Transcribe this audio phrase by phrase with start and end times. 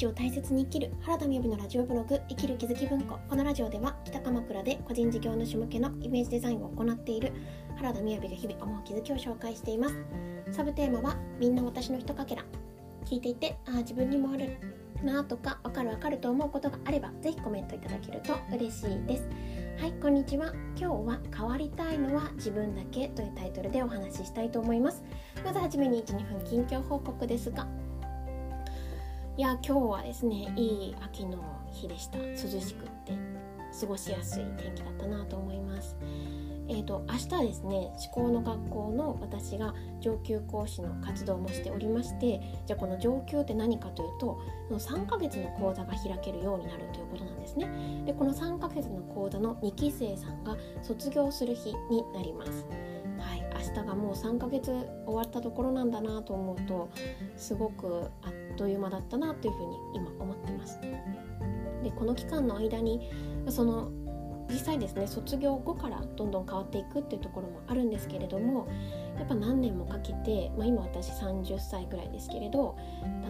[0.00, 3.18] 日を大切に生きる原田美由のラジオブログ生きる気づき文庫。
[3.28, 7.32] このラジオでは北鎌倉で個人事業主向けのイメージデザインを行っている
[7.76, 9.96] 原田美由が日々思う気づきを紹介しています。
[10.52, 12.44] サブテーマはみんな私のひとかけら。
[13.04, 14.56] 聞いていてああ自分にもある
[15.02, 19.28] なとかわかるわかると思うことがあればぜひコメントいただけると嬉しいです。
[19.78, 20.54] はいこんにちは。
[20.76, 25.02] 今日は変わりたいのは自分だけというタイトルでお話ししたいと思います。
[25.44, 27.66] まずはじめに12分近況報告ですが
[29.40, 31.38] いや今日はですねいい秋の
[31.72, 32.18] 日でした。
[32.18, 33.14] 涼しくって。
[33.80, 35.96] 過ごしやすい天気だったなと思います。
[36.68, 48.04] えーと、明日ですね思考の学校の私が上級講師の活動もしておりましてじゃあこの上級って何かというとその3ヶ月の講座が開けるようになるということなんですね。
[48.04, 52.66] でこの3ヶ月の講座の2期生さんが卒業する日になります。
[53.18, 54.70] はい明日がもう3ヶ月
[55.06, 56.88] 終わったところなんだなと思うと
[57.36, 60.80] すごくあっっという間だったなというふうに今思ってます。
[61.82, 63.08] でこの期間の間に
[63.48, 63.90] その
[64.50, 68.68] 実際ですね卒業後からどんどん変わっていくっていうところもあるんですけれども
[69.16, 72.76] やっぱ何年もかけて、まあ、今私30歳ぐらいですけれど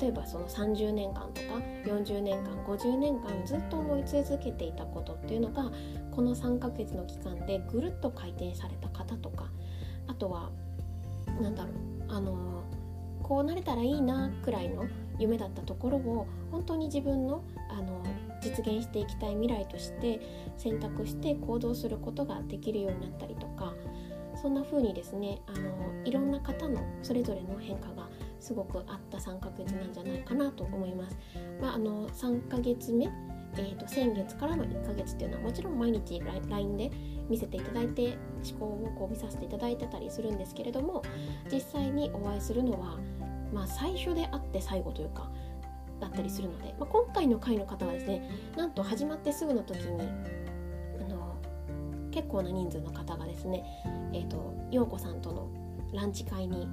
[0.00, 5.70] 例えばその30年間とか40年間50年間ずっと思い続けていたことっていうのが
[6.10, 9.46] この3ヶ月の期間でぐるっと回転された方とか
[10.08, 10.50] あとは
[11.40, 11.72] 何だろう
[12.08, 12.64] あの
[13.22, 14.86] こうなれたらいいなくらいの
[15.18, 18.02] 夢だったところを本当に自分のあの
[18.40, 20.20] 実現していきたい未来として
[20.58, 23.74] 選択して行動することができるようになったりとか
[24.40, 28.08] そんな風にですねあのいろんな方のそれぞれの変化が
[28.40, 31.16] すごくあった3ヶ月なんじゃないかなと思います。
[31.62, 33.08] まあ、あの3ヶ月目
[33.56, 36.90] えーと、先月からの1ヶ月っていうのはもちろん毎日 LINE で
[37.28, 38.18] 見せていただいて
[38.50, 41.02] 思考をこう見させていただいてたりするんですけれども
[41.50, 42.98] 実際にお会いするのは
[43.54, 45.30] まあ、最初であって最後というか
[46.00, 50.08] だったりするので、まあ、今回の回の方はですねなんと始まってすぐの時に
[51.00, 51.36] あの
[52.10, 53.64] 結構な人数の方がですね、
[54.12, 55.48] えーと、陽子さんとの
[55.92, 56.68] ランチ会に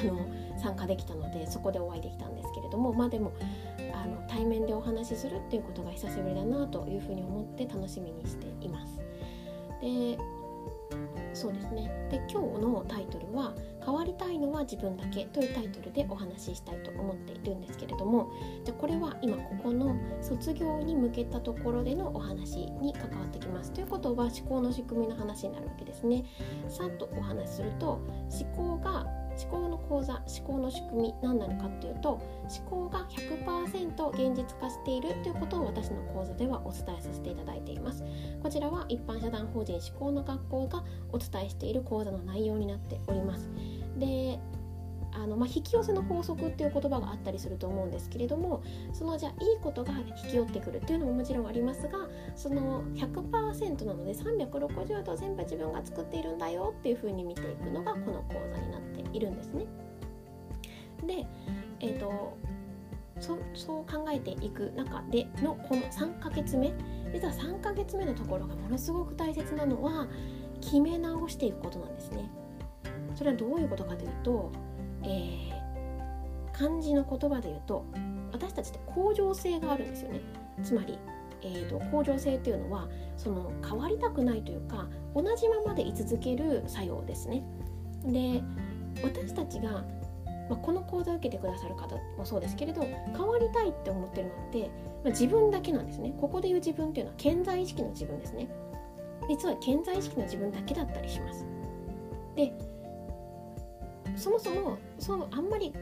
[0.00, 3.32] あの参加できたのでそこでお会いできたんですけれどもまあでも
[3.94, 8.98] あの対面でお話しするっていうことが久しぶりだなというふうに思って楽しみにしています。
[9.82, 10.18] で
[11.34, 13.54] そうですねで今日のタイトルは
[14.62, 18.30] 「自分だけ」というタイトルでお話ししたいと思っているんですけれども
[18.64, 26.24] じゃこれは今ここの卒業に向けたところでのお話に関わってきますということは思考の仕組みの話になるわけですね。
[26.68, 32.20] さっとお話しすると思考が思考の講座思考の仕組み何なのかっていうと
[32.64, 38.04] 思考が100%現実化しているということを私の講座ではお伝えさせていただいています。
[38.42, 43.50] こちらは一般社団法人思考の学校がお伝えしている講座の内容になっております。
[43.98, 44.38] で
[45.14, 48.62] あのまあ、引き寄せの法則っていう言葉があったりすると思うんですけれども
[48.94, 59.66] そのじゃあいいことが引き寄ってくるっていうのももちろんありますがその100%なので360度全部自分が作っているんだよっていうふうに見ていくのがこの講座になっているんですね。
[61.06, 61.26] で、
[61.80, 62.38] えーと、
[63.20, 66.72] そそう考えていく中でのこの3ヶ月目
[67.12, 70.08] 実は3ヶ月目のところがものすごく大切なのは
[70.60, 72.30] 決め直していくことなんですね。
[73.14, 74.50] それはどういうことかというと
[75.04, 77.84] えー、漢字の言葉で言うと
[78.32, 80.20] 私たちって恒常性があるんですよね。
[80.62, 80.98] つまり、
[81.42, 87.44] えーと、恒常性っていうのはその変わりたくないというか同じままで居続ける作用ですね。
[88.04, 88.42] で
[89.02, 89.82] 私たちが、ま
[90.52, 94.70] あ、この講座を受けてくださる方もそうですけれど変わりたいって思ってるのって、
[95.04, 96.14] まあ、自分だけなんですね。
[96.20, 98.48] ここで言う自分っていうのは健在意識の自分ですね。
[99.28, 101.46] 実は健在意識の自分だけだったりします。
[102.34, 102.52] で
[104.16, 105.72] そもそもそうあんまり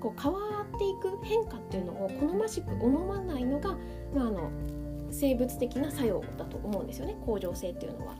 [0.00, 3.76] こう変わっていく変化っていうのを好ましく思わないのが、
[4.14, 4.50] まあ、あの
[5.10, 8.14] 生物的な作用だと思うんですよね恒常性っていうのは。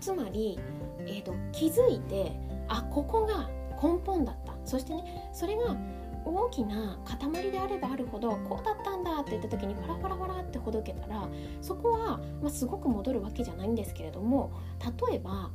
[0.00, 0.58] つまり、
[1.00, 2.38] えーと、気づいて
[2.68, 3.48] あここが
[3.82, 5.76] 根本だったそしてねそれが
[6.24, 11.28] 大きな塊であればあるほどこうだったんだって言った時にファラファラファラってほどけたら
[11.62, 14.52] そこは、まあ、すごく戻るわけじゃないんですけれども
[15.08, 15.50] 例えば、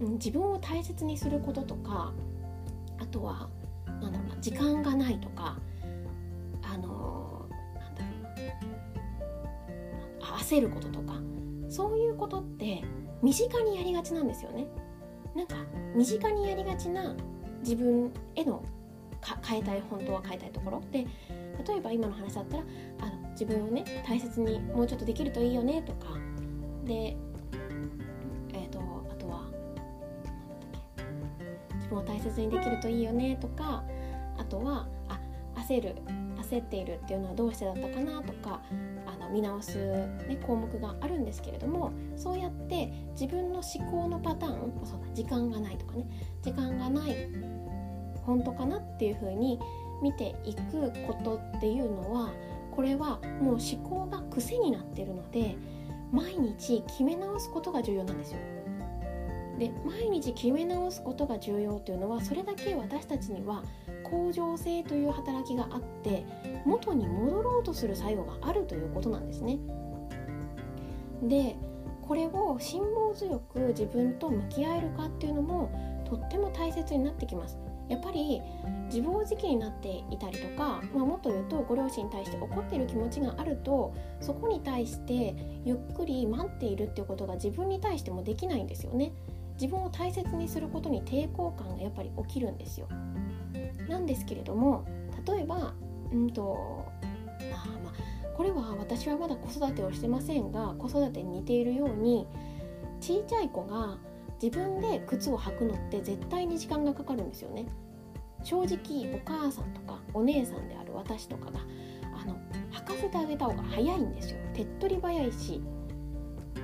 [0.00, 2.12] 自分を大切にすることとか
[3.02, 3.48] あとは
[4.00, 5.58] なんだろうな時間がないとか
[6.62, 8.08] あのなんだろ
[10.18, 11.14] うな焦ることとか
[11.68, 12.82] そういうことって
[13.22, 14.66] 身近にやりがちなんですよね。
[15.34, 15.56] なんか
[15.94, 17.14] 身近にやりがちな
[17.60, 18.62] 自分への
[19.46, 21.06] 変えたい本当は変えたいところで
[21.66, 22.62] 例えば今の話だったら
[23.00, 26.08] あの自分をね大切にもうちょっとできるといいよねとか
[26.84, 27.16] で
[31.92, 33.84] 分を大切にできるといいよねとか
[34.38, 35.20] あとはあ
[35.54, 35.96] 焦る
[36.40, 38.60] 焦っているっていうのはどうしてだったかなとか
[39.06, 39.78] あの見直す、
[40.26, 46.06] ね、項目があるんですけれどもそうやって自分の思考のパターンそうだ時間がないとかね
[46.42, 47.28] 時間がない
[48.24, 49.58] 本当かなっていうふうに
[50.02, 52.32] 見ていくことっていうのは
[52.74, 55.56] これはもう思考が癖になってるので
[56.10, 58.38] 毎日決め直すことが重要なんですよ。
[59.58, 63.62] で毎日決め直すことが重要というのはそれだけ私たちには
[64.04, 66.24] 恒常性という働きがあって
[66.64, 69.58] 元に戻ろうとする作用があるということなんですね。
[71.22, 71.56] で
[72.02, 77.58] これを辛抱強く自分と向き合えるかっていうのもとっても大切になってきます。
[77.88, 78.40] やっぱり
[78.86, 85.34] 自暴自棄になっていたりとか、まあ、もっと言うとご両親に対して怒っている気持ちがあるとそこに対して
[85.64, 89.12] ゆっくり待っているっていうことが自分に対してもできないんですよね。
[89.62, 92.88] 自分を大切にすることに抵抗感がやっぱり起きるんですよ。
[93.88, 94.84] なんですけれども
[95.24, 95.72] 例えば
[96.10, 96.84] うんと
[97.52, 97.94] あまあ
[98.36, 102.26] これは私はまだ子育てをしてませんが子育てに似ているように
[103.00, 103.98] ちいちゃい子が
[104.42, 107.66] 自分で靴を履くのって絶対に時間がかかるんですよね。
[108.42, 111.60] 正直お母さんとかお姉さんである私とかが
[112.20, 112.36] あの
[112.72, 115.62] 履かせてあげた方が早いんですよ手っ取り早いし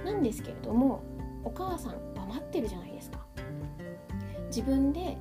[0.04, 1.04] なんですけれども
[1.44, 3.18] お母さん待ってるじゃないですか
[4.46, 5.16] 自分で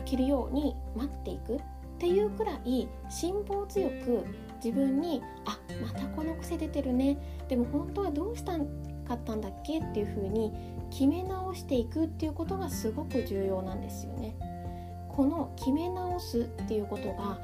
[0.00, 1.60] 履けるように待っていくっ
[1.98, 4.24] ていうくらい辛抱強く
[4.62, 8.52] 自分にあまたこの癖出てるねでも本当はどうした
[9.06, 10.52] かったんだっけっていう風に
[10.90, 14.36] 決め直していくっていうことがすごく重要なんですよね。
[15.08, 17.38] この決め直すっていうことが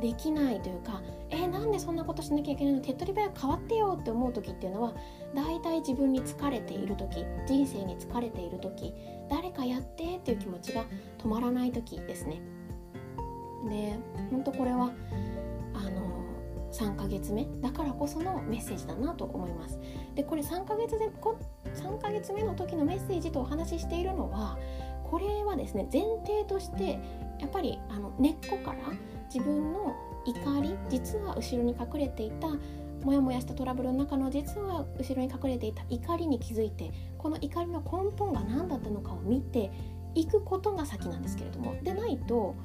[0.00, 2.80] できないというかえー、なんでそんなことしなきゃいけないの？
[2.80, 4.94] 手っ取り早く変わってよって思う時っていうのは
[5.34, 8.94] 大体自分に疲れている時人生に疲れている時
[9.28, 10.84] 誰かやってっていう気持ちが
[11.18, 12.40] 止まらない時ですね。
[13.68, 13.98] で
[14.30, 14.90] 本当これは
[15.74, 16.08] あの
[16.72, 19.78] 3ヶ月目だからこそのメッセージだなと思います。
[20.14, 21.38] でこれ3ヶ月でこ
[21.74, 24.58] 3ヶ月目の時のメッセージとお話ししているのは
[25.04, 26.98] これはですね前提として
[27.38, 28.78] やっぱりあの根っこから
[29.32, 29.94] 自分の
[30.24, 32.48] 怒り実は後ろに隠れていた
[33.02, 39.70] モヤモヤしたトラブルの中の実は後ろに隠れていた怒りに気づいてこの怒りの根本が何だったのかを見て
[40.14, 41.76] いくことが先なんですけれども。
[41.82, 42.56] でないと,、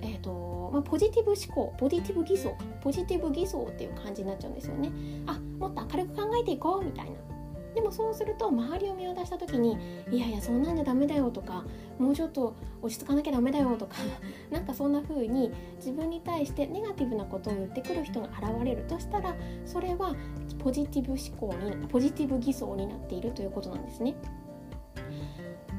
[0.00, 4.90] えーとまあ、ポジティブ思考ポジティブ偽装ポジティブ偽装っていう感じになっちゃうんですよね。
[5.26, 7.33] あもっと明るく考えていこうみたいな。
[7.74, 9.76] でもそうすると周りを見渡した時に
[10.10, 11.64] いやいやそんなんじゃダメだよとか
[11.98, 13.96] もうちょっと落ち着かなきゃダメだよとか
[14.50, 19.34] なんかそんな風に自分に対してネガティブなことを言ってくる人が現れるとしたら
[19.64, 20.14] それは
[20.58, 24.14] ポジティブ思考にポジティブ偽装になっているということなんですね。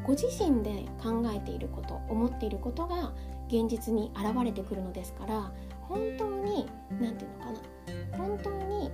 [0.06, 3.12] ご自身で考えていること思っていることが
[3.48, 5.52] 現実に現れてくるのですから
[5.82, 6.68] 本当に
[7.00, 8.92] 何て言うのかな本当に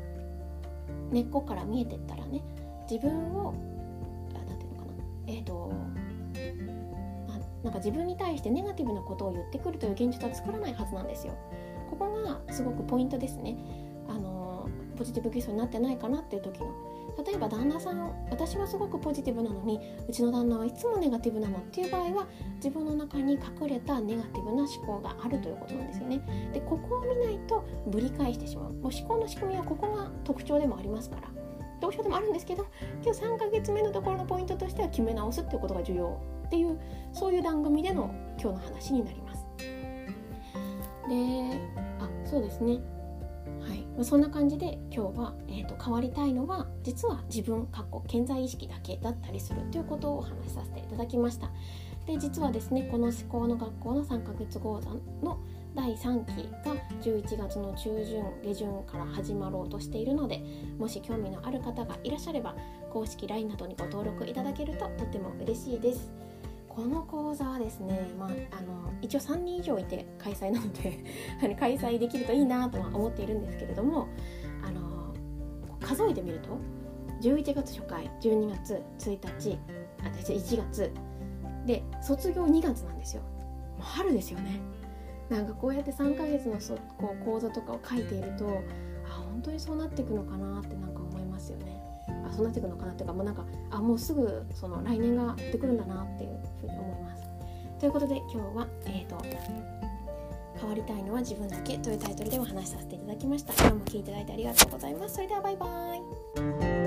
[1.12, 2.42] 根っこから見えてったらね
[2.92, 3.54] 自分を
[4.34, 4.94] 何て言うのかな
[5.28, 5.74] えっ、ー、と
[7.64, 11.34] なんか自分に対してネガティブなことを言ってくるという現実は作らないはずなんですよ。
[11.90, 13.56] ここがすごくポイントですね。
[14.10, 14.68] あの
[14.98, 16.68] ポジティブ基礎になってないかなっていう時の
[17.26, 26.22] 例えば旦那さん私はすごくポジティブなのにうちの旦那はいつもネガティブなのっていう場合は自分の中に隠れたネガティブな思考があるということなんですよね。
[26.54, 31.41] でここを見ないとぶり返してしまうもう思考の仕組みはここが特徴でもありますから
[31.81, 32.68] どうしようでもあるんですけど
[33.04, 36.80] 今日3ヶ月目のところのポイントとしては決め直すっていうことが重要っていう
[37.11, 39.45] そういう番組での今日の話になります。
[39.57, 39.66] で
[42.00, 42.80] あそうですね
[43.59, 51.52] はいまあ、そんな感じで今日は、えーと、変わりたいのは実は自分かっこ健在意識だけだったりするということをお話しさせていただきました
[52.06, 54.92] で実はですねこの思考の学校の3ヶ月講座
[55.26, 55.40] の
[55.73, 60.44] 第3期が11月の中旬下旬から始まろうとしているので
[60.78, 62.56] もし興味のある方がいらっしゃれば
[62.92, 66.11] 公式 LINE などにご登録いただけるととても嬉しいです。
[66.68, 71.04] この講座はですね、まあ、あの一応3人以上いて開催なので
[71.59, 74.07] 開催できるといいなとは思っているんですけれども
[74.63, 75.13] あの
[75.81, 76.57] 数えてみると
[77.21, 79.59] 11月初回12月1日
[80.01, 80.92] あ1月。
[81.66, 83.21] で卒業2月なんですよ。
[83.21, 84.59] もう春ですよね。
[85.31, 88.61] なんかこうやって3ヶ月のそこう講座とかを書いていると
[89.06, 91.81] あ本当にそうなっていくのかなってなんか思いますよね。
[92.28, 97.23] あそうなっていくのかなっていうかもうなんかあもうすぐその来年がやってくるんだなっていうふうに思います。
[97.80, 99.18] ということで今日はえ、ー、と
[100.59, 103.54] 変わりたいのは自分だけというタイトルでお話しさせていただきました。
[103.54, 105.16] 今日も聞いていただいてありがとうございます。
[105.16, 106.81] それではバイバイ。